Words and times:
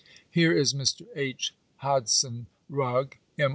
Here 0.31 0.51
is 0.51 0.73
Mr. 0.73 1.05
H. 1.15 1.53
Hodson 1.77 2.47
Eugg, 2.71 3.17
M. 3.37 3.49